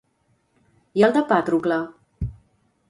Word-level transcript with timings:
I 1.01 1.05
el 1.09 1.13
de 1.19 1.23
Pàtrocle? 1.33 1.81